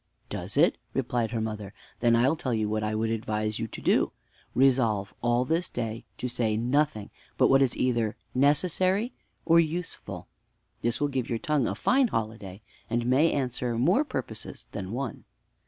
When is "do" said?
3.81-4.13